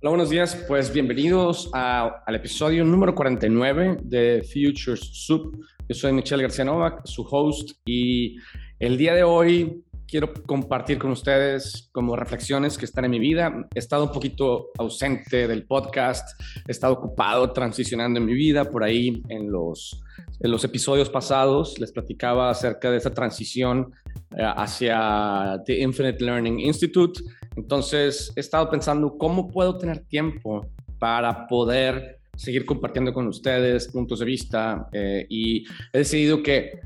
[0.00, 0.54] Hola, buenos días.
[0.68, 5.58] Pues bienvenidos al episodio número 49 de Futures Soup.
[5.88, 8.36] Yo soy Michelle García Novak, su host, y
[8.78, 13.66] el día de hoy quiero compartir con ustedes como reflexiones que están en mi vida.
[13.74, 18.84] He estado un poquito ausente del podcast, he estado ocupado transicionando en mi vida por
[18.84, 20.00] ahí en los,
[20.38, 21.76] en los episodios pasados.
[21.80, 23.92] Les platicaba acerca de esa transición
[24.36, 27.20] eh, hacia The Infinite Learning Institute
[27.58, 30.66] entonces, he estado pensando cómo puedo tener tiempo
[30.98, 36.80] para poder seguir compartiendo con ustedes puntos de vista eh, y he decidido que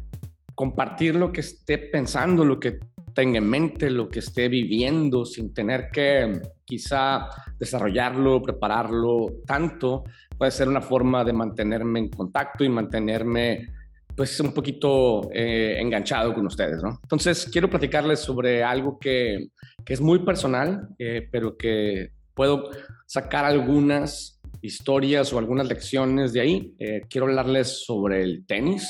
[0.54, 2.78] compartir lo que esté pensando, lo que
[3.14, 10.04] tenga en mente, lo que esté viviendo, sin tener que quizá desarrollarlo, prepararlo tanto,
[10.38, 13.68] puede ser una forma de mantenerme en contacto y mantenerme
[14.16, 16.98] pues un poquito eh, enganchado con ustedes, ¿no?
[17.02, 19.48] Entonces, quiero platicarles sobre algo que,
[19.84, 22.70] que es muy personal, eh, pero que puedo
[23.06, 26.74] sacar algunas historias o algunas lecciones de ahí.
[26.78, 28.88] Eh, quiero hablarles sobre el tenis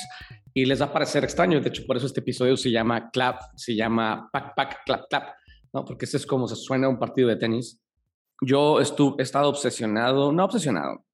[0.53, 1.61] y les va a parecer extraño.
[1.61, 5.29] De hecho, por eso este episodio se llama Clap, se llama Pack, Pack, Clap, Clap,
[5.73, 5.85] ¿no?
[5.85, 7.79] Porque ese es como se suena un partido de tenis.
[8.41, 11.05] Yo estuve, he estado obsesionado, no obsesionado,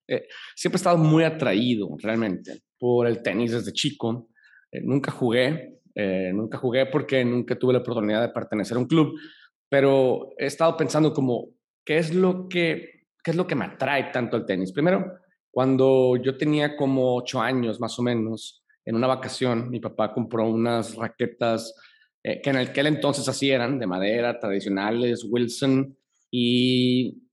[0.55, 4.29] siempre he estado muy atraído realmente por el tenis desde chico.
[4.71, 8.87] Eh, nunca jugué, eh, nunca jugué porque nunca tuve la oportunidad de pertenecer a un
[8.87, 9.19] club,
[9.67, 11.49] pero he estado pensando como,
[11.85, 14.71] ¿qué es lo que, qué es lo que me atrae tanto al tenis?
[14.71, 15.13] Primero,
[15.51, 20.49] cuando yo tenía como ocho años más o menos, en una vacación, mi papá compró
[20.49, 21.75] unas raquetas
[22.23, 25.95] eh, que en aquel entonces así eran, de madera, tradicionales, Wilson,
[26.31, 27.23] y,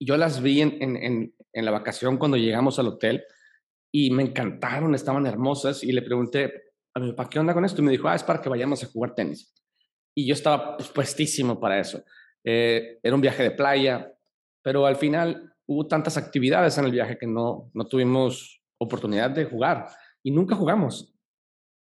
[0.00, 3.22] yo las vi en, en, en la vacación cuando llegamos al hotel
[3.92, 7.80] y me encantaron, estaban hermosas y le pregunté a mi papá, ¿qué onda con esto?
[7.80, 9.54] Y me dijo, ah, es para que vayamos a jugar tenis.
[10.14, 12.02] Y yo estaba pues, puestísimo para eso.
[12.44, 14.12] Eh, era un viaje de playa,
[14.62, 19.44] pero al final hubo tantas actividades en el viaje que no, no tuvimos oportunidad de
[19.44, 19.86] jugar
[20.22, 21.14] y nunca jugamos.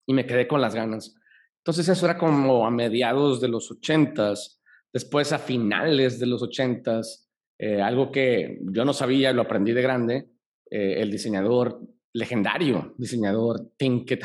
[0.06, 1.14] Y me quedé con las ganas.
[1.59, 4.60] Entonces eso era como a mediados de los ochentas,
[4.93, 9.82] después a finales de los ochentas, eh, algo que yo no sabía, lo aprendí de
[9.82, 10.28] grande,
[10.70, 11.81] eh, el diseñador
[12.14, 14.22] legendario diseñador Tinker,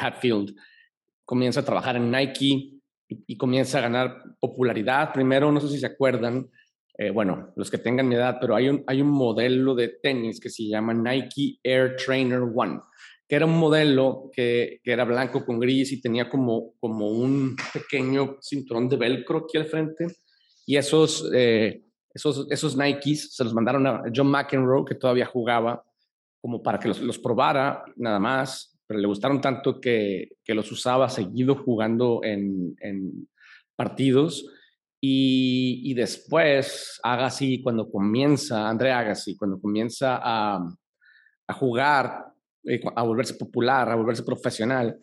[0.00, 0.54] Hatfield
[1.24, 2.70] comienza a trabajar en Nike
[3.08, 5.12] y, comienza a ganar popularidad.
[5.12, 6.48] Primero, no sé si se acuerdan,
[6.96, 10.40] eh, bueno, los que tengan mi edad, pero hay un, hay un modelo de tenis
[10.40, 12.80] que se llama Nike Air Trainer One,
[13.28, 17.56] que era un modelo que, que era blanco con gris y tenía como, como un
[17.72, 20.06] pequeño cinturón de velcro aquí al frente.
[20.66, 25.84] Y esos, eh, esos, esos Nikes se los mandaron a John McEnroe, que todavía jugaba
[26.44, 31.08] como para que los, probara nada más, pero le gustaron tanto que, que los usaba
[31.08, 33.30] seguido jugando en, en
[33.74, 34.46] partidos.
[35.00, 40.68] Y, y, después, Agassi, cuando comienza, André Agassi, cuando comienza a,
[41.48, 42.26] a jugar,
[42.64, 44.98] eh, a volverse popular, a volverse profesional,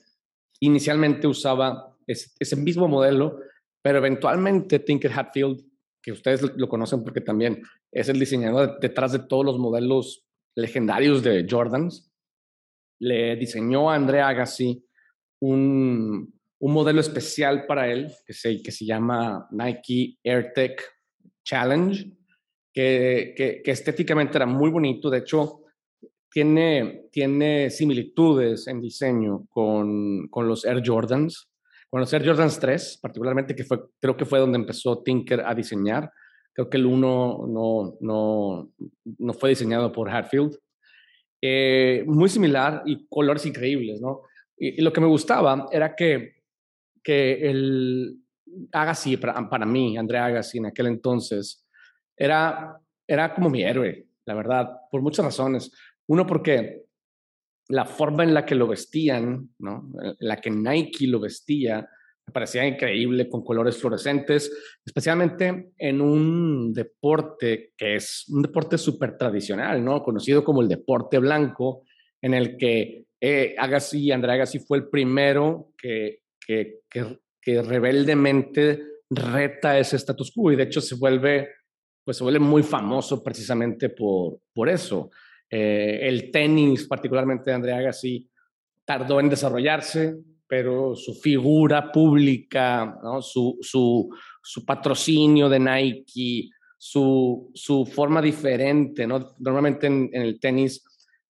[0.60, 3.40] inicialmente usaba ese, ese mismo modelo,
[3.82, 5.60] pero eventualmente Tinker Hatfield,
[6.04, 11.24] que ustedes lo conocen porque también es el diseñador detrás de todos los modelos legendarios
[11.24, 12.12] de Jordans,
[13.00, 14.84] le diseñó a Andrea Agassi
[15.42, 20.82] un, un modelo especial para él que se, que se llama Nike AirTech
[21.44, 22.06] Challenge,
[22.72, 25.10] que, que, estéticamente era muy bonito.
[25.10, 25.64] De hecho,
[26.30, 31.50] tiene, tiene similitudes en diseño con, con los Air Jordans,
[31.90, 35.56] con los Air Jordans 3, particularmente, que fue, creo que fue donde empezó Tinker a
[35.56, 36.12] diseñar.
[36.54, 38.72] Creo que el 1 no, no,
[39.18, 40.58] no fue diseñado por Hatfield.
[41.42, 44.22] Eh, muy similar y colores increíbles, ¿no?
[44.58, 46.36] Y, lo que me gustaba era que,
[47.02, 48.18] que el
[48.72, 51.66] Agassi, para, para mí, André Agassi en aquel entonces,
[52.16, 55.72] era, era como mi héroe, la verdad, por muchas razones.
[56.08, 56.84] Uno, porque
[57.70, 59.92] la forma en la que lo vestían, ¿no?
[60.20, 61.90] La que Nike lo vestía,
[62.28, 64.52] me parecía increíble con colores fluorescentes,
[64.86, 70.04] especialmente en un deporte que es un deporte súper tradicional, ¿no?
[70.04, 71.84] Conocido como el deporte blanco,
[72.22, 79.78] en el que eh, Agassi, André Agassi fue el primero que, que, que, rebeldemente reta
[79.78, 81.50] ese status quo y de hecho se vuelve,
[82.04, 85.10] pues se vuelve muy famoso precisamente por, por eso.
[85.50, 88.30] Eh, el tenis, particularmente de André Agassi,
[88.86, 90.16] tardó en desarrollarse,
[90.52, 94.10] pero su figura pública, su, su,
[94.44, 99.08] su, patrocinio de Nike, su, su forma diferente.
[99.08, 99.34] ¿no?
[99.40, 100.84] Normalmente en, el tenis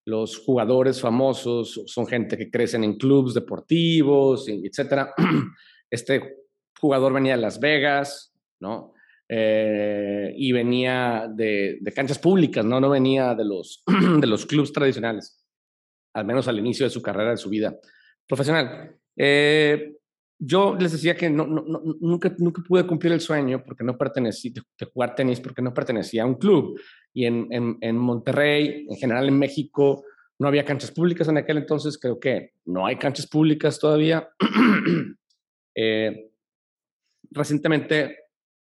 [0.06, 5.09] los jugadores famosos son gente que crecen en clubes deportivos, etc.
[5.91, 6.38] Este
[6.79, 8.95] jugador venía de Las Vegas, ¿no?
[9.29, 12.79] eh, y venía de, de, canchas públicas, ¿no?
[12.81, 13.83] no venía de los,
[14.19, 15.45] de los clubes tradicionales,
[16.15, 17.77] al menos al inicio de su carrera, de su vida
[18.27, 18.97] profesional.
[19.23, 19.94] Eh,
[20.39, 21.63] yo les decía que no, no,
[22.00, 26.23] nunca, nunca pude cumplir el sueño porque no pertenecía, de, jugar tenis porque no pertenecía
[26.23, 26.79] a un club.
[27.13, 30.03] Y en, en, en, Monterrey, en general en México,
[30.39, 32.00] no había canchas públicas en aquel entonces.
[32.00, 34.27] Creo que no hay canchas públicas todavía.
[35.75, 36.31] eh,
[37.29, 38.18] recientemente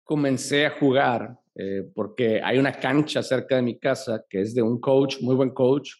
[0.02, 4.60] comencé a jugar eh, porque hay una cancha cerca de mi casa que es de
[4.60, 5.92] un coach, muy buen coach.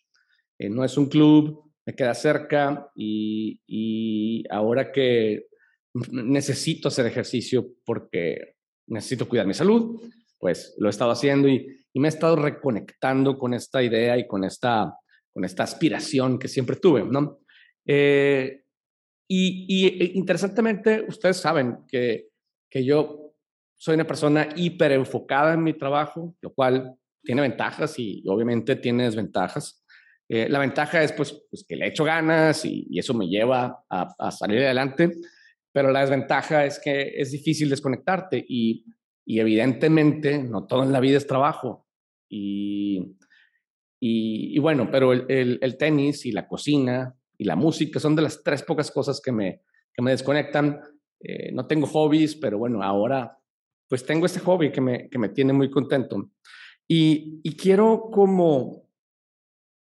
[0.59, 5.47] Eh, no es un club, me queda cerca y, y, ahora que
[6.11, 8.55] necesito hacer ejercicio porque
[8.87, 10.01] necesito cuidar mi salud,
[10.39, 14.27] pues lo he estado haciendo y, y me he estado reconectando con esta idea y
[14.27, 14.93] con esta,
[15.33, 17.41] con esta aspiración que siempre tuve, ¿no?
[17.87, 18.63] Eh,
[19.29, 22.29] y, y, e, interesantemente, ustedes saben que,
[22.69, 23.35] que yo
[23.77, 29.05] soy una persona hiper enfocada en mi trabajo, lo cual tiene ventajas y obviamente tiene
[29.05, 29.84] desventajas.
[30.29, 34.31] Eh, la ventaja es pues, pues, que le echo ganas y, eso me lleva a,
[34.31, 35.13] salir adelante,
[35.73, 38.85] pero la desventaja es que es difícil desconectarte y,
[39.27, 41.87] evidentemente no todo en la vida es trabajo.
[42.29, 43.17] Y,
[44.01, 48.43] y, bueno, pero el, el, tenis y la cocina y la música son de las
[48.43, 49.63] tres pocas cosas que me,
[49.95, 50.81] que me desconectan.
[51.21, 53.39] Eh, no tengo hobbies, pero bueno, ahora
[53.89, 56.31] pues tengo este hobby que me, que me tiene muy contento.
[56.87, 58.84] Y, y quiero como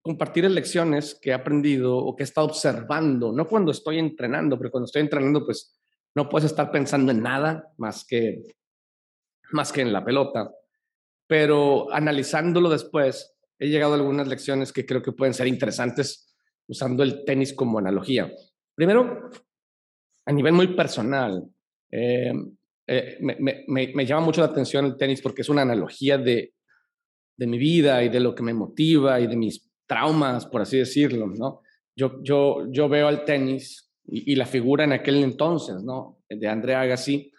[0.08, 4.72] compartir lecciones que he aprendido o que he estado observando, no cuando estoy entrenando, pero
[4.72, 5.78] cuando estoy entrenando, pues
[6.16, 8.42] no puedes estar pensando en nada más que,
[9.52, 10.52] más que en la pelota.
[11.28, 16.36] Pero analizándolo después, he llegado a algunas lecciones que creo que pueden ser interesantes
[16.68, 18.32] usando el tenis como analogía.
[18.74, 19.30] Primero,
[20.26, 21.44] a nivel muy personal,
[21.92, 22.34] eh,
[22.88, 26.54] eh, me, llama mucho la atención el tenis porque es una analogía de,
[27.36, 30.78] de mi vida y de lo que me motiva y de mis traumas, por así
[30.78, 31.62] decirlo, ¿no?
[31.96, 36.20] Yo, yo, yo veo al tenis y, la figura en aquel entonces, ¿no?
[36.30, 37.32] De André Agassi,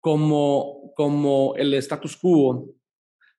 [0.00, 2.70] como, como el status quo,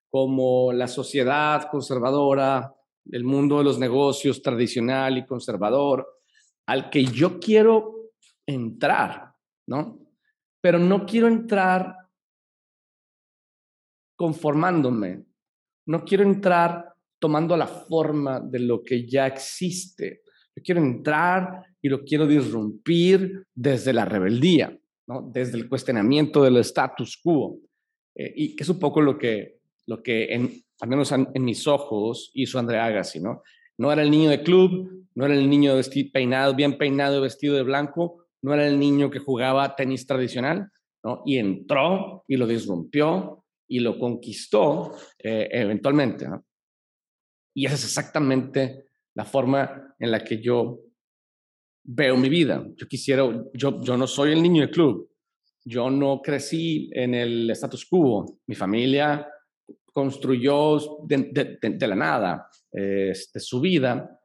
[0.09, 2.73] como la sociedad conservadora,
[3.11, 6.07] el mundo de los negocios tradicional y conservador,
[6.67, 8.11] al que yo quiero
[8.47, 9.33] entrar,
[9.67, 10.05] ¿no?
[10.65, 11.95] pero no quiero entrar
[14.15, 15.23] conformándome,
[15.85, 20.21] no quiero entrar tomando la forma de lo que ya existe.
[20.55, 24.77] Yo quiero entrar y lo quiero disrumpir desde la rebeldía,
[25.07, 25.29] ¿no?
[25.33, 27.59] desde el cuestionamiento del status quo.
[28.15, 31.67] Eh, y que es un poco lo que, lo que en, al menos en, mis
[31.67, 33.19] ojos hizo André Agassi.
[33.19, 33.43] ¿no?
[33.77, 37.55] no era el niño de club, no era el niño vestido, peinado, bien peinado, vestido
[37.55, 40.69] de blanco, no era el niño que jugaba tenis tradicional,
[41.03, 41.23] ¿no?
[41.25, 46.45] Y entró y lo disrumpió y lo conquistó eh, eventualmente, ¿no?
[47.55, 48.85] Y esa es exactamente
[49.15, 50.79] la forma en la que yo
[51.83, 52.63] veo mi vida.
[52.75, 53.23] Yo quisiera,
[53.53, 55.09] yo, yo no soy el niño del club,
[55.63, 59.27] yo no crecí en el status quo, mi familia
[59.91, 64.19] construyó de, la nada este, su vida,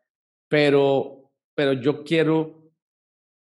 [0.49, 2.61] pero, pero yo quiero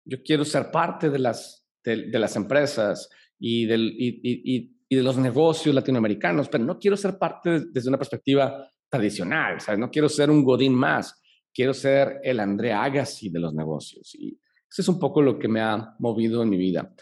[0.08, 5.74] yo quiero ser parte de las, de, las empresas y, del, y, de los negocios
[5.74, 9.78] latinoamericanos, pero no quiero ser parte desde una perspectiva tradicional, ¿sabes?
[9.78, 11.20] No quiero ser un Godín más,
[11.52, 14.14] quiero ser el André Agassi de los negocios.
[14.14, 14.38] Y
[14.70, 16.92] eso es un poco lo que me ha movido en mi vida,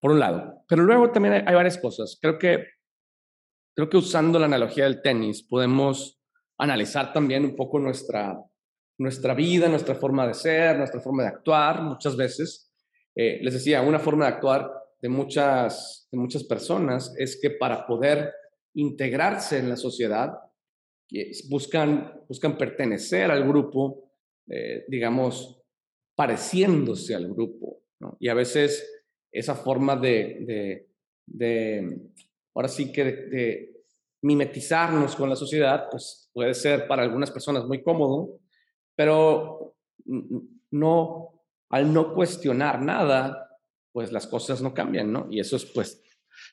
[0.00, 0.64] por un lado.
[0.68, 2.18] Pero luego también hay, hay varias cosas.
[2.20, 2.66] Creo que,
[3.74, 6.20] creo que usando la analogía del tenis podemos
[6.58, 8.38] analizar también un poco nuestra
[9.02, 12.72] nuestra vida, nuestra forma de ser, nuestra forma de actuar muchas veces.
[13.14, 14.70] Eh, les decía, una forma de actuar
[15.00, 18.32] de muchas, de muchas personas es que para poder
[18.74, 20.32] integrarse en la sociedad,
[21.48, 24.12] buscan, buscan pertenecer al grupo,
[24.48, 25.62] eh, digamos,
[26.14, 27.82] pareciéndose al grupo.
[28.18, 30.86] Y a veces esa forma de,
[31.26, 32.00] de,
[32.54, 33.72] ahora sí que de,
[34.22, 38.38] mimetizarnos con la sociedad, pues puede ser para algunas personas muy cómodo,
[38.94, 39.74] pero
[40.70, 43.58] no, al no cuestionar nada,
[43.92, 45.26] pues las cosas no cambian, ¿no?
[45.30, 46.02] Y eso es, pues,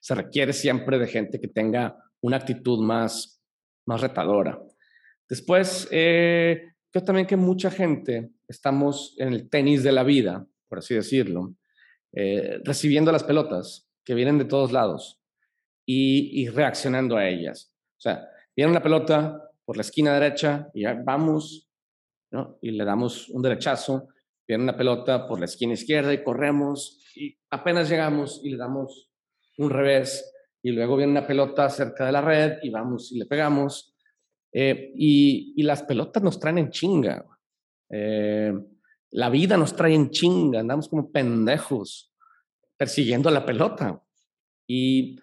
[0.02, 3.39] se requiere siempre de gente que tenga una actitud más,
[3.86, 4.60] más retadora.
[5.28, 10.80] Después, eh, creo también que mucha gente estamos en el tenis de la vida, por
[10.80, 11.56] así decirlo,
[12.14, 15.22] eh, recibiendo las pelotas que vienen de todos lados
[15.86, 17.76] y, reaccionando a ellas.
[17.98, 21.68] O sea, viene una pelota por la esquina derecha y ya vamos
[22.62, 24.08] y le damos un derechazo,
[24.48, 29.12] viene una pelota por la esquina izquierda y corremos y apenas llegamos y le damos
[29.58, 30.32] un revés
[30.62, 33.96] y luego viene una pelota cerca de la red y vamos y le pegamos.
[34.52, 37.26] Eh, y, las pelotas nos traen en chinga.
[37.90, 38.54] Eh,
[39.12, 42.14] la vida nos trae en chinga, andamos como pendejos
[42.78, 44.02] persiguiendo la pelota.
[44.68, 45.20] Y,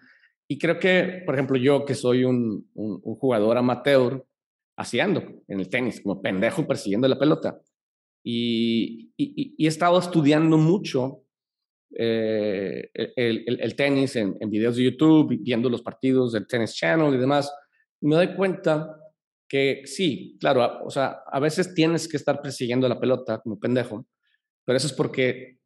[0.61, 4.25] creo que, por ejemplo, yo que soy un, jugador amateur,
[4.77, 7.61] así ando en el tenis, como pendejo persiguiendo la pelota.
[8.23, 11.23] Y, he estado estudiando mucho
[11.99, 17.53] eh, el, tenis en, videos de YouTube, viendo los partidos del Tennis Channel y demás.
[18.03, 19.01] Me doy cuenta
[19.49, 24.07] que sí, claro, o sea, a veces tienes que estar persiguiendo la pelota como pendejo,
[24.65, 25.59] pero eso es porque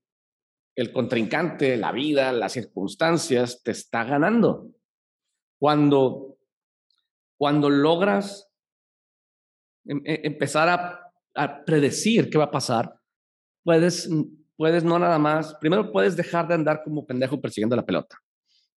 [0.77, 4.71] el contrincante, la vida, las circunstancias te está ganando.
[5.59, 6.39] Cuando,
[7.37, 8.51] cuando logras
[9.85, 11.07] em, e, empezar a,
[11.65, 12.95] predecir qué va a pasar,
[13.63, 14.09] puedes,
[14.61, 18.19] puedes no nada más, primero puedes dejar de andar como pendejo persiguiendo la pelota,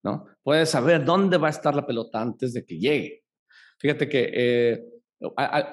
[0.02, 0.28] ¿no?
[0.42, 3.25] Puedes saber dónde va a estar la pelota antes de que llegue.
[3.80, 4.86] Fíjate que eh,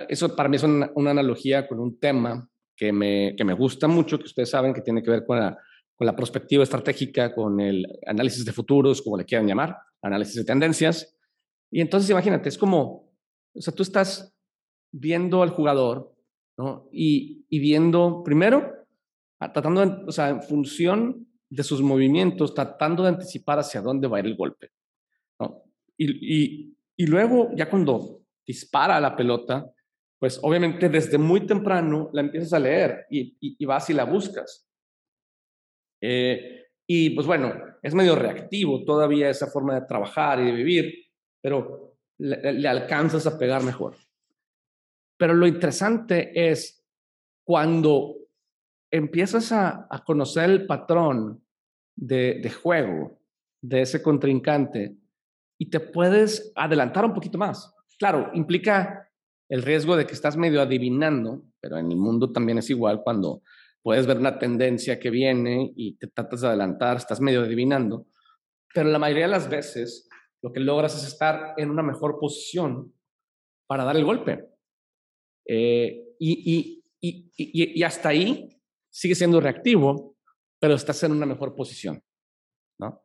[0.09, 4.19] eso para mí es una, analogía con un tema que me, que me, gusta mucho,
[4.19, 5.57] que ustedes saben que tiene que ver con la,
[5.95, 10.45] con la perspectiva estratégica, con el análisis de futuros, como le quieran llamar, análisis de
[10.45, 11.17] tendencias.
[11.71, 13.13] Y entonces imagínate, es como,
[13.55, 14.37] o sea, tú estás
[14.91, 16.13] viendo al jugador,
[16.59, 16.89] ¿no?
[16.91, 18.80] Y, y viendo, primero,
[19.41, 24.21] tratando, o sea, en función de sus movimientos, tratando de anticipar hacia dónde va a
[24.21, 24.71] ir el golpe.
[25.97, 29.73] Y, y, y luego, ya cuando dispara la pelota,
[30.21, 34.71] pues obviamente desde muy temprano la empiezas a leer y, vas y la buscas.
[36.03, 40.95] Eh, y pues bueno, es medio reactivo todavía esa forma de trabajar y de vivir,
[41.41, 43.97] pero le, alcanzas a pegar mejor.
[45.17, 46.87] Pero lo interesante es
[47.43, 48.17] cuando
[48.91, 51.45] empiezas a, conocer el patrón
[51.97, 53.21] de, de, juego
[53.63, 54.97] de ese contrincante
[55.59, 57.75] y te puedes adelantar un poquito más.
[57.99, 59.09] Claro, implica
[59.49, 63.43] el riesgo de que estás medio adivinando, pero en el mundo también es igual cuando
[63.83, 68.07] puedes ver una tendencia que viene y te tratas de adelantar, estás medio adivinando,
[68.75, 70.09] pero la mayoría de las veces
[70.43, 72.95] lo que logras es estar en una mejor posición
[73.67, 74.49] para dar el golpe.
[75.47, 78.60] Eh, y, y, hasta ahí
[78.91, 80.17] sigue siendo reactivo,
[80.59, 82.03] pero estás en una mejor posición.
[82.79, 83.03] ¿no?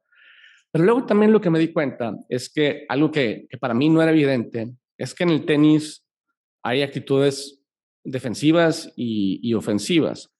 [0.72, 3.90] Pero luego también lo que me di cuenta es que algo que, que para mí
[3.90, 6.06] no era evidente es que en el tenis
[6.64, 7.62] hay actitudes
[8.04, 10.32] defensivas y, ofensivas.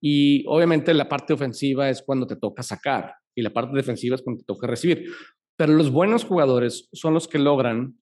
[0.00, 4.22] Y obviamente la parte ofensiva es cuando te toca sacar y la parte defensiva es
[4.22, 5.10] cuando te toca recibir.
[5.56, 7.98] Pero los buenos jugadores son los que logran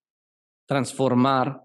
[0.66, 1.62] transformar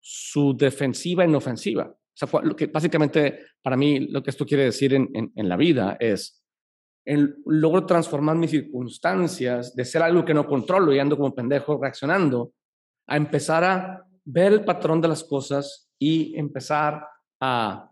[0.00, 1.94] su defensiva en ofensiva.
[2.14, 5.56] O sea, lo que básicamente para mí lo que esto quiere decir en, en la
[5.56, 6.42] vida es,
[7.04, 11.78] el, logro transformar mis circunstancias de ser algo que no controlo y ando como pendejo
[11.80, 12.52] reaccionando
[13.06, 17.06] a empezar a ver el patrón de las cosas y empezar
[17.40, 17.88] a,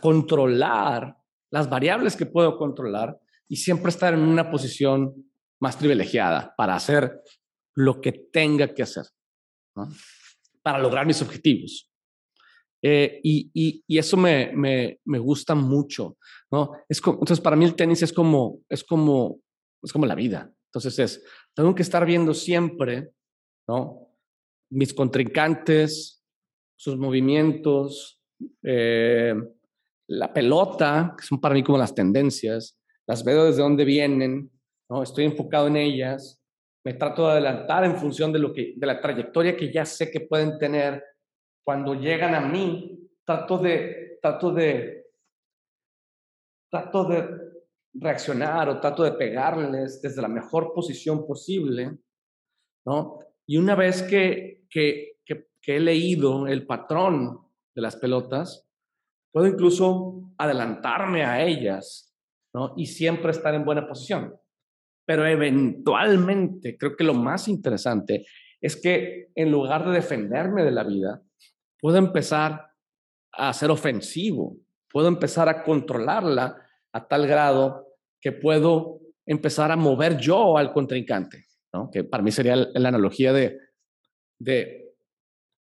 [0.00, 1.16] controlar
[1.48, 5.14] las variables que puedo controlar y siempre estar en una posición
[5.60, 7.22] más privilegiada para hacer
[7.76, 9.04] lo que tenga que hacer,
[10.60, 11.85] para lograr mis objetivos.
[12.82, 16.16] Eh, y, eso me, me, gusta mucho,
[16.50, 16.72] ¿no?
[16.88, 19.40] Es entonces, para mí el tenis es como, es como,
[19.82, 20.52] es como la vida.
[20.68, 23.10] Entonces es, tengo que estar viendo siempre,
[23.68, 24.06] ¿no?
[24.70, 26.22] mis contrincantes,
[26.76, 28.20] sus movimientos,
[28.62, 29.34] eh,
[30.08, 34.50] la pelota, que son para mí como las tendencias, las veo desde dónde vienen,
[34.90, 35.02] ¿no?
[35.02, 36.40] estoy enfocado en ellas,
[36.84, 40.10] me trato de adelantar en función de, lo que, de la trayectoria que ya sé
[40.10, 41.02] que pueden tener.
[41.66, 45.04] Cuando llegan a mí, trato de, trato de,
[46.70, 47.28] trato de
[47.92, 51.98] reaccionar o trato de pegarles desde la mejor posición posible,
[52.86, 53.18] ¿no?
[53.48, 55.16] Y una vez que, que,
[55.66, 57.40] he leído el patrón
[57.74, 58.64] de las pelotas,
[59.32, 62.14] puedo incluso adelantarme a ellas
[62.54, 62.74] ¿no?
[62.76, 64.36] y siempre estar en buena posición.
[65.04, 68.24] Pero eventualmente, creo que lo más interesante
[68.60, 71.25] es que en lugar de defenderme de la vida,
[71.86, 72.72] puedo empezar
[73.30, 74.56] a ser ofensivo,
[74.90, 77.86] puedo empezar a controlarla a tal grado
[78.20, 81.46] que puedo empezar a mover yo al contrincante
[81.92, 83.60] que para mí sería la analogía de,
[84.36, 84.94] de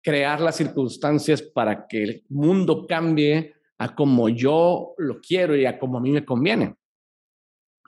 [0.02, 5.78] crear las circunstancias para que el mundo cambie a como yo lo quiero y a
[5.78, 6.76] como a mí me conviene.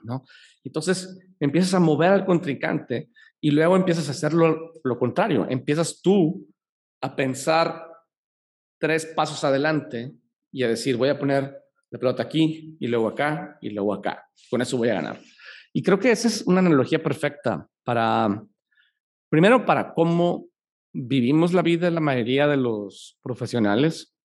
[0.04, 0.22] ¿no?
[0.62, 5.44] Entonces empiezas a mover al contrincante y luego empiezas a hacer lo, lo contrario.
[5.50, 6.46] Empiezas tú
[7.00, 7.88] a pensar
[8.78, 10.14] tres pasos adelante
[10.52, 11.58] y a decir, voy a poner
[11.90, 14.28] la pelota aquí y luego acá y luego acá.
[14.50, 15.20] Con eso voy a ganar.
[15.72, 18.42] Y creo que esa es una analogía perfecta para,
[19.28, 20.46] Primero, para cómo
[20.92, 24.16] vivimos la vida de la mayoría de los profesionales,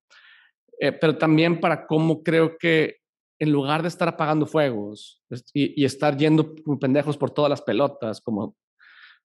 [0.80, 3.00] eh, pero también para cómo creo que
[3.38, 5.22] en lugar de estar apagando fuegos
[5.54, 8.56] y, estar yendo pendejos por todas las pelotas, como,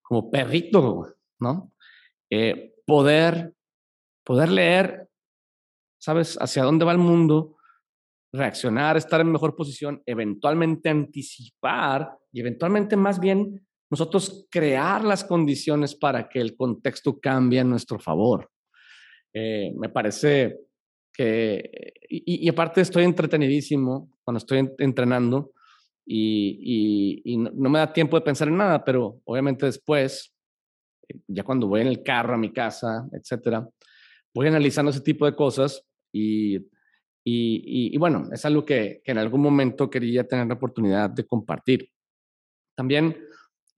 [0.02, 1.72] como perrito, ¿no?
[2.28, 3.54] Eh, poder,
[4.24, 5.07] poder leer,
[5.98, 7.56] ¿sabes?, hacia dónde va el mundo,
[8.32, 15.94] reaccionar, estar en mejor posición, eventualmente anticipar y eventualmente más bien nosotros crear las condiciones
[15.94, 18.50] para que el contexto cambie a nuestro favor.
[19.32, 20.58] Eh, me parece
[21.12, 25.52] que, y, aparte estoy entretenidísimo cuando estoy entrenando
[26.06, 30.34] y, y, no, me da tiempo de pensar en nada, pero obviamente después,
[31.08, 33.68] eh, ya cuando voy en el carro a mi casa, etcétera,
[34.34, 35.87] voy analizando ese tipo de cosas
[37.24, 41.26] y, y bueno, es algo que, que en algún momento quería tener la oportunidad de
[41.26, 41.90] compartir.
[42.74, 43.14] También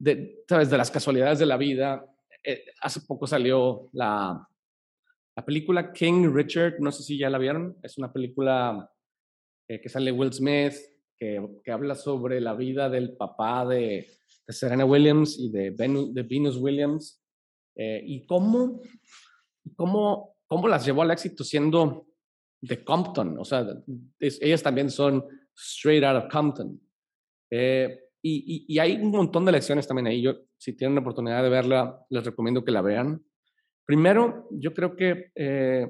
[0.01, 0.71] de, ¿sabes?
[0.71, 2.05] de las casualidades de la vida.
[2.43, 4.49] Eh, hace poco salió la,
[5.37, 8.91] la película King Richard, no sé si ya la vieron, es una película
[9.69, 10.75] eh, que sale Will Smith,
[11.19, 14.09] que, que, habla sobre la vida del papá de,
[14.47, 17.23] de Serena Williams y de, de Venus Williams,
[17.77, 18.81] eh, y cómo,
[19.77, 22.07] cómo, cómo las llevó al éxito siendo
[22.61, 23.67] de Compton, o sea,
[24.19, 25.25] ellas también son
[25.57, 26.81] straight out of Compton.
[27.51, 30.21] Eh, y, hay un montón de lecciones también ahí.
[30.21, 33.25] Yo, si tienen la oportunidad de verla, les recomiendo que la vean.
[33.87, 35.87] Primero, yo creo que eh,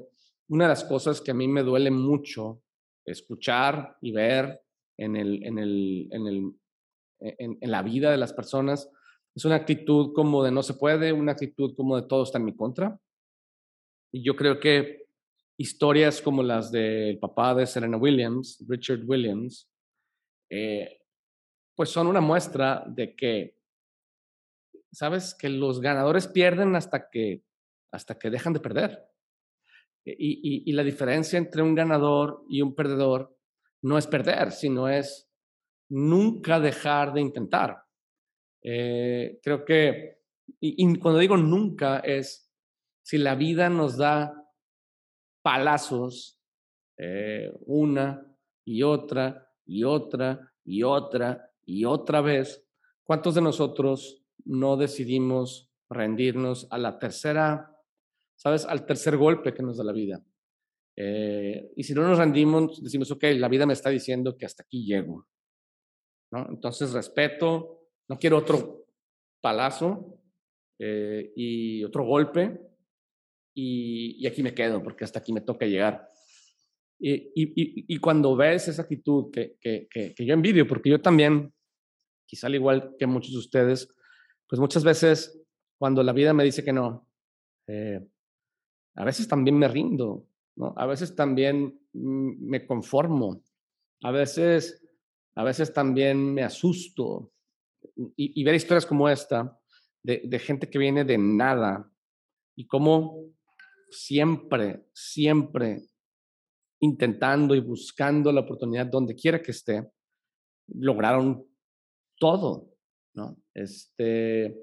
[0.47, 2.63] una de las cosas que a mí me duele mucho
[3.05, 4.61] escuchar y ver
[4.97, 6.51] en, el, en, el, en, el,
[7.19, 8.89] en, en la vida de las personas
[9.35, 12.45] es una actitud como de no se puede, una actitud como de todo está en
[12.45, 12.99] mi contra.
[14.13, 15.00] Y yo creo que
[15.61, 19.69] historias como las del papá de Serena Williams, Richard Williams,
[20.49, 21.01] eh,
[21.75, 23.57] pues son una muestra de que,
[24.91, 27.43] sabes, que los ganadores pierden hasta que,
[27.91, 29.07] hasta que dejan de perder.
[30.03, 33.37] E, y, la diferencia entre un ganador y un perdedor
[33.83, 35.29] no es perder, sino es
[35.89, 37.83] nunca dejar de intentar.
[38.63, 40.21] Eh, creo que,
[40.59, 42.51] y, cuando digo nunca, es
[43.03, 44.40] si la vida nos da
[45.41, 46.39] palazos,
[46.97, 48.25] eh, una
[48.65, 52.65] y otra y otra y otra y otra vez,
[53.03, 57.75] ¿cuántos de nosotros no decidimos rendirnos a la tercera,
[58.35, 60.23] sabes, al tercer golpe que nos da la vida?
[60.95, 64.63] Eh, y si no nos rendimos, decimos, ok, la vida me está diciendo que hasta
[64.63, 65.27] aquí llego.
[66.31, 66.47] ¿no?
[66.49, 68.85] Entonces respeto, no quiero otro
[69.41, 70.19] palazo
[70.79, 72.70] eh, y otro golpe,
[73.53, 76.09] y, aquí me quedo porque hasta aquí me toca llegar.
[76.99, 81.51] Y, y, y cuando ves esa actitud que, que, que, yo envidio, porque yo también,
[82.25, 83.87] quizá al igual que muchos de ustedes,
[84.47, 85.41] pues muchas veces
[85.79, 87.07] cuando la vida me dice que no,
[87.67, 87.99] eh,
[88.95, 90.73] a veces también me rindo, ¿no?
[90.77, 93.43] A veces también me conformo,
[94.03, 94.85] a veces,
[95.35, 97.31] a veces también me asusto.
[98.15, 99.59] Y, y ver historias como esta,
[100.03, 101.91] de, de, gente que viene de nada
[102.55, 103.31] y cómo
[103.91, 105.83] siempre, siempre
[106.81, 109.87] intentando y buscando la oportunidad donde quiera que esté,
[110.67, 111.45] lograron
[112.17, 112.73] todo,
[113.13, 113.37] ¿no?
[113.53, 114.57] Este,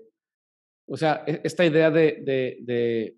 [0.86, 3.16] o sea, e, esta idea de, de,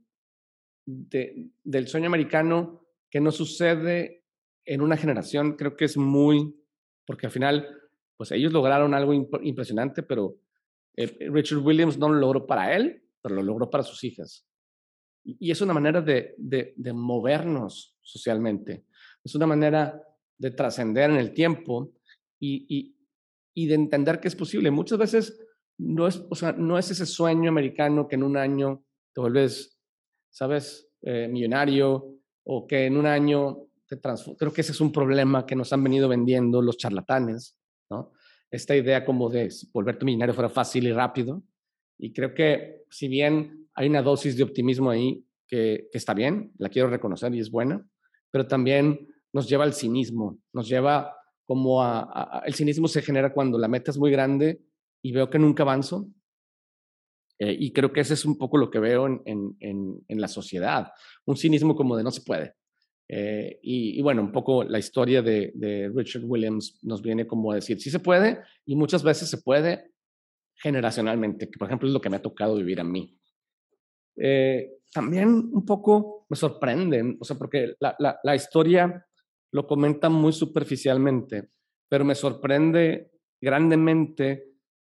[0.86, 4.24] de, del sueño americano que no sucede
[4.64, 6.54] en una generación, creo que es muy,
[7.06, 7.66] porque al final,
[8.16, 10.36] pues ellos lograron algo impresionante, pero
[10.96, 14.46] eh, Richard Williams no lo logró para él, pero lo logró para sus hijas.
[15.24, 18.86] Y es una manera de, de, movernos socialmente,
[19.22, 20.02] es una manera
[20.38, 21.92] de trascender en el tiempo
[22.38, 22.96] y, y,
[23.54, 24.70] y, de entender que es posible.
[24.70, 25.38] Muchas veces
[25.78, 29.78] no es, o sea, no es ese sueño americano que en un año te vuelves,
[30.30, 34.38] ¿sabes?, eh, millonario o que en un año te transformas.
[34.38, 38.12] Creo que ese es un problema que nos han venido vendiendo los charlatanes, ¿no?
[38.50, 41.42] Esta idea como de volverte millonario fuera fácil y rápido.
[41.98, 46.68] Y creo que si bien hay una dosis de optimismo ahí que, está bien, la
[46.68, 47.84] quiero reconocer y es buena,
[48.30, 53.58] pero también nos lleva al cinismo, nos lleva como a, el cinismo se genera cuando
[53.58, 54.62] la meta es muy grande
[55.02, 56.08] y veo que nunca avanzo.
[57.40, 60.92] Eh, y creo que ese es un poco lo que veo en, la sociedad,
[61.24, 62.54] un cinismo como de no se puede.
[63.08, 67.80] Eh, y, bueno, un poco la historia de, Richard Williams nos viene como a decir,
[67.80, 69.90] sí se puede y muchas veces se puede
[70.62, 73.19] generacionalmente, por ejemplo es lo que me ha tocado vivir a mí.
[74.16, 79.06] Eh, también un poco me sorprenden, o sea, porque la, la, la historia
[79.52, 81.50] lo comenta muy superficialmente,
[81.88, 84.50] pero me sorprende grandemente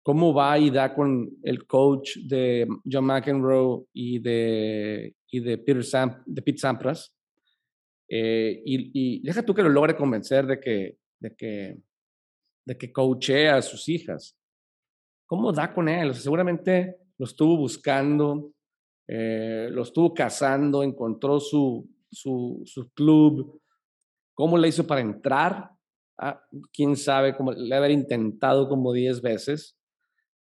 [0.06, 5.82] cómo va y da con el coach de John McEnroe y de, y de, Peter
[5.82, 7.12] Sam, de Pete Sampras.
[8.08, 11.78] Eh, y, deja tú que lo logre convencer de que, de que,
[12.64, 14.38] de que coachee a sus hijas.
[15.26, 16.14] ¿Cómo da con él?
[16.14, 18.52] seguramente lo estuvo buscando,
[19.08, 23.60] eh, lo estuvo cazando, encontró su, su, su club.
[24.34, 25.70] ¿Cómo le hizo para entrar?
[26.18, 26.40] Ah,
[26.72, 29.76] quién sabe, cómo le haber intentado como 10 veces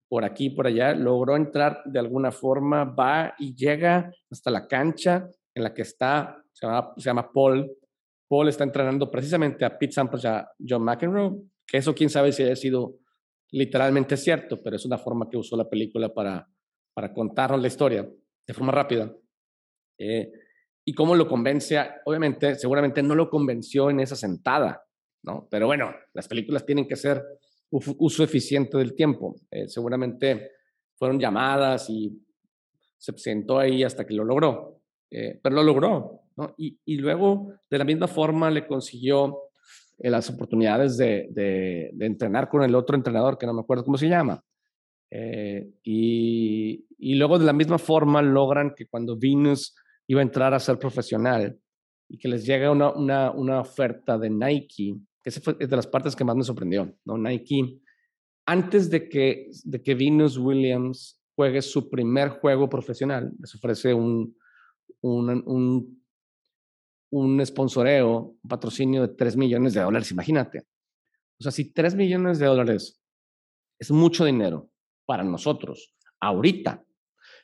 [0.08, 5.28] por aquí por allá, logró entrar de alguna forma, va y llega hasta la cancha
[5.54, 6.66] en la que está, se
[6.96, 7.70] llama, Paul.
[8.26, 12.32] Paul está entrenando precisamente a Pete Sampras y a John McEnroe, que eso quién sabe
[12.32, 12.96] si haya sido
[13.50, 16.48] literalmente cierto, pero es una forma que usó la película para,
[16.94, 18.08] para contarnos la historia
[18.48, 19.14] de forma rápida.
[19.98, 20.32] Eh,
[20.84, 24.82] y cómo lo convence, obviamente, seguramente no lo convenció en esa sentada,
[25.22, 25.46] ¿no?
[25.50, 27.22] Pero bueno, las películas tienen que ser
[27.70, 29.36] uso eficiente del tiempo.
[29.50, 30.52] Eh, seguramente
[30.96, 32.18] fueron llamadas y
[32.96, 34.80] se sentó ahí hasta que lo logró,
[35.10, 36.54] eh, pero lo logró, ¿no?
[36.56, 39.38] Y, luego, de la misma forma, le consiguió
[39.98, 43.84] eh, las oportunidades de, de, de, entrenar con el otro entrenador, que no me acuerdo
[43.84, 44.42] cómo se llama.
[45.10, 49.74] Y, y, luego, de la misma forma, logran que cuando Venus
[50.06, 51.58] iba a entrar a ser profesional
[52.08, 56.36] y que les llega una, oferta de Nike, esa fue de las partes que más
[56.36, 57.18] me sorprendió, ¿no?
[57.18, 57.80] Nike,
[58.46, 64.34] antes de que, de que Venus Williams juegue su primer juego profesional, les ofrece un,
[65.02, 66.02] un, un,
[67.10, 70.60] un sponsoreo, un patrocinio de 3 millones de dólares, imagínate.
[71.38, 73.00] O sea, si 3 millones de dólares
[73.78, 74.70] es mucho dinero
[75.08, 76.84] para nosotros, ahorita,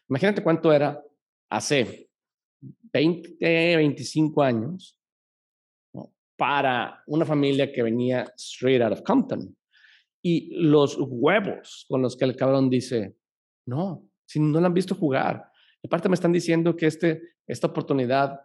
[0.06, 1.02] imagínate cuánto era
[1.48, 2.10] hace
[2.92, 4.98] 20, 25 años,
[6.36, 9.56] para una familia que venía straight out of Compton.
[10.22, 13.16] Y los huevos con los que el cabrón dice,
[13.66, 15.50] no, si no lo han visto jugar.
[15.82, 18.40] Aparte me están diciendo que este, esta oportunidad,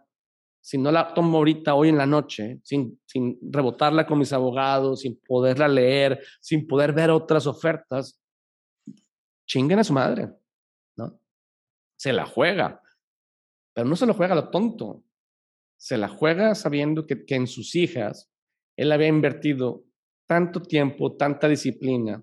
[0.62, 5.00] si no la tomo ahorita, hoy en la noche, sin, sin rebotarla con mis abogados,
[5.00, 8.19] sin poderla leer, sin poder ver otras ofertas,
[9.50, 10.30] chinguen a su madre,
[10.96, 11.20] ¿no?
[11.98, 12.80] Se la juega,
[13.74, 15.02] pero no se lo juega a lo tonto,
[15.76, 18.30] se la juega sabiendo que, en sus hijas
[18.76, 19.82] él había invertido
[20.28, 22.22] tanto tiempo, tanta disciplina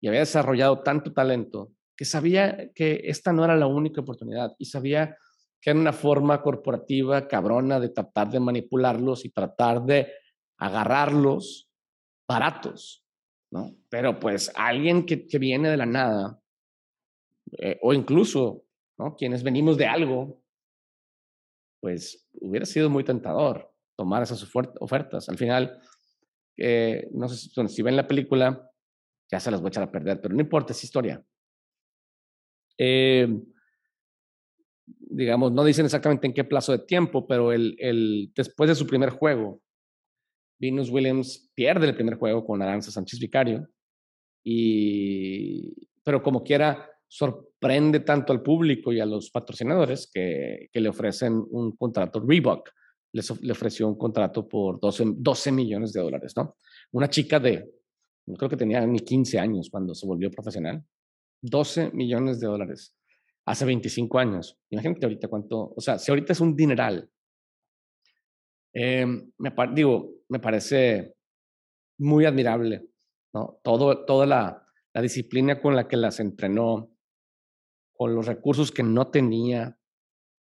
[0.00, 4.64] y había desarrollado tanto talento que sabía que esta no era la única oportunidad y
[4.64, 5.18] sabía
[5.60, 10.10] que era una forma corporativa cabrona de tratar de manipularlos y tratar de
[10.58, 11.70] agarrarlos
[12.26, 13.04] baratos,
[13.50, 13.76] ¿no?
[13.90, 16.40] Pero pues alguien que, viene de la nada,
[17.58, 18.64] eh, o incluso,
[18.98, 19.16] ¿no?
[19.16, 20.42] Quienes venimos de algo,
[21.80, 24.42] pues hubiera sido muy tentador tomar esas
[24.80, 25.28] ofertas.
[25.28, 25.80] Al final,
[26.56, 28.70] eh, no sé si, ven la película,
[29.30, 31.24] ya se las voy a echar a perder, pero no importa, es historia.
[32.78, 33.28] Eh,
[34.86, 39.10] digamos, no dicen exactamente en qué plazo de tiempo, pero el, después de su primer
[39.10, 39.62] juego,
[40.58, 43.68] Venus Williams pierde el primer juego con Aranza Sánchez Vicario,
[44.44, 50.88] y, pero como quiera, sorprende tanto al público y a los patrocinadores que, que le
[50.88, 52.20] ofrecen un contrato.
[52.26, 52.70] Reebok
[53.12, 56.56] les, le ofreció un contrato por 12, 12 millones de dólares, ¿no?
[56.92, 57.70] Una chica de,
[58.26, 60.84] no creo que tenía ni 15 años cuando se volvió profesional.
[61.42, 62.96] 12 millones de dólares
[63.46, 64.58] hace 25 años.
[64.70, 67.08] Imagínate ahorita cuánto, o sea, si ahorita es un dineral,
[68.74, 71.14] eh, me, digo, me parece
[71.98, 72.88] muy admirable,
[73.32, 73.58] ¿no?
[73.62, 76.90] Todo, toda la, la disciplina con la que las entrenó,
[77.96, 79.78] con los recursos que no tenía,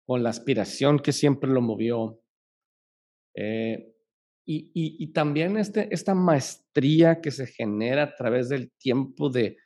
[0.06, 2.22] con la aspiración que siempre lo movió.
[3.34, 3.94] Eh,
[4.46, 9.58] y, y, también este, esta maestría que se genera a través del tiempo de,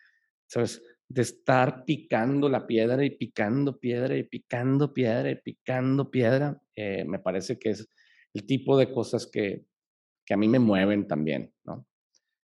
[0.48, 0.82] ¿sabes?
[1.08, 7.04] de estar picando la piedra y picando piedra y picando piedra y picando piedra, eh,
[7.04, 7.88] me parece que es
[8.32, 9.66] el tipo de cosas que,
[10.24, 11.86] que a mí me mueven también, ¿no?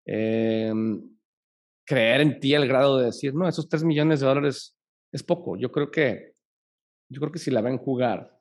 [0.05, 1.17] Em,
[1.85, 4.77] creer en ti al grado de decir, no, esos tres millones de dólares
[5.11, 5.57] es poco.
[5.57, 6.33] Yo creo que,
[7.09, 8.39] yo creo que si la ven jugar,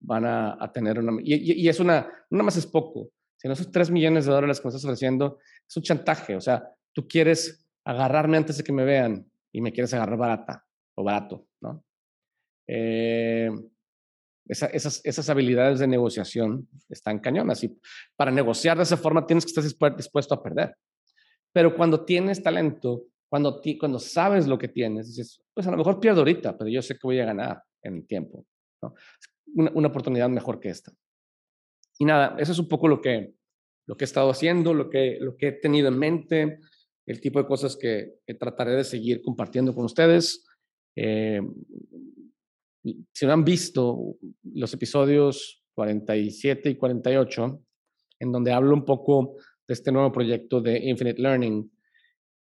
[0.00, 1.20] van a, tener una...
[1.22, 4.70] Y, es una, no más es poco, sino esos 3 millones de dólares que me
[4.70, 6.36] estás ofreciendo, es un chantaje.
[6.36, 10.66] O sea, tú quieres agarrarme antes de que me vean y me quieres agarrar barata
[10.96, 11.84] o barato, ¿no?
[12.66, 13.50] Eh,
[14.46, 17.78] esas, esas habilidades de negociación están cañonas y
[18.14, 20.76] para negociar de esa forma tienes que estar dispuesto a perder.
[21.52, 25.98] Pero cuando tienes talento, cuando, cuando sabes lo que tienes, dices, pues a lo mejor
[25.98, 28.46] pierdo ahorita, pero yo sé que voy a ganar en el tiempo.
[28.80, 28.94] ¿no?
[29.56, 30.92] Una, una, oportunidad mejor que esta.
[31.98, 33.34] Y nada, eso es un poco lo que,
[33.88, 36.60] lo que he estado haciendo, lo que, lo que he tenido en mente.
[37.06, 40.46] el tipo de cosas que, trataré de seguir compartiendo con ustedes.
[40.94, 41.40] Eh,
[43.12, 47.64] si no han visto los episodios 47 y 48,
[48.20, 49.34] en donde hablo un poco
[49.66, 51.73] de este nuevo proyecto de Infinite Learning,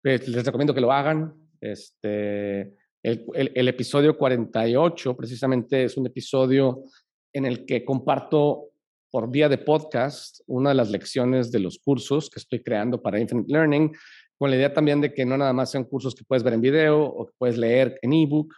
[0.09, 1.35] pues, les recomiendo que lo hagan.
[1.61, 6.85] Este, el, episodio 48 precisamente es un episodio
[7.31, 8.71] en el que comparto
[9.11, 13.21] por vía de podcast una de las lecciones de los cursos que estoy creando para
[13.21, 13.92] Infinite Learning,
[14.38, 16.62] con la idea también de que no nada más sean cursos que puedes ver en
[16.62, 18.55] video o que puedes leer en ebook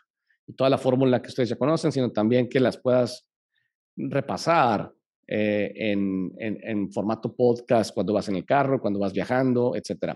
[0.46, 3.26] y toda la fórmula que ustedes ya conocen, sino también que las puedas
[3.96, 4.92] repasar
[5.26, 10.14] eh, en, en, formato podcast cuando vas en el carro, cuando vas viajando, etc.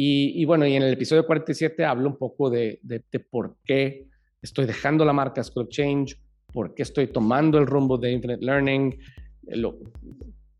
[0.00, 4.06] Y, y bueno, y en el episodio 47 hablo un poco de, de, por qué
[4.40, 6.16] estoy dejando la marca School Change,
[6.52, 8.96] por qué estoy tomando el rumbo de Infinite Learning,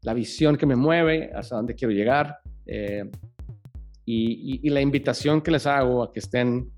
[0.03, 2.39] la visión que me mueve, hasta dónde quiero llegar.
[2.67, 3.09] Eh,
[4.05, 6.73] y, la invitación que les hago a que estén,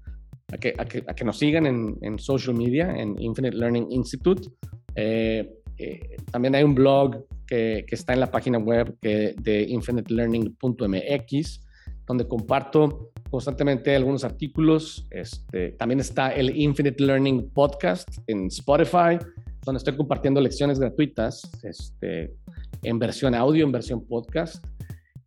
[0.53, 4.51] a que, a que, nos sigan en, en, social media, en Infinite Learning Institute.
[4.97, 9.63] Eh, eh, también hay un blog que, que, está en la página web que, de
[9.63, 11.70] infinitelearning.mx,
[12.11, 15.07] donde comparto constantemente algunos artículos.
[15.13, 19.17] Este, también está el Infinite Learning Podcast en Spotify,
[19.65, 22.35] donde estoy compartiendo lecciones gratuitas este,
[22.83, 24.65] en versión audio, en versión podcast.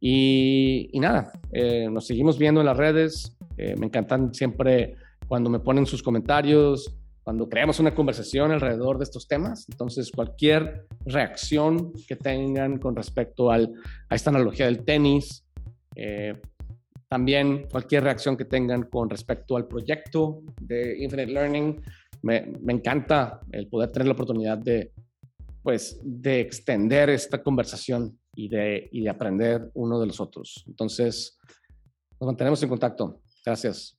[0.02, 3.34] Y, nada, eh, nos seguimos viendo en las redes.
[3.56, 9.06] Eh, me encantan siempre cuando me ponen sus comentarios, cuando creamos una conversación alrededor de
[9.06, 9.66] estos temas.
[9.72, 13.72] Entonces, cualquier reacción que tengan con respecto al,
[14.10, 15.46] a esta analogía del tenis,
[15.96, 16.42] eh,
[17.14, 21.80] también cualquier reacción que tengan con respecto al proyecto de Infinite Learning,
[22.24, 22.38] me,
[22.70, 24.94] encanta el poder tener la oportunidad de,
[25.62, 30.64] pues, de extender esta conversación y de, y de aprender uno de los otros.
[30.66, 31.38] Entonces,
[32.20, 33.22] nos mantenemos en contacto.
[33.46, 33.96] Gracias.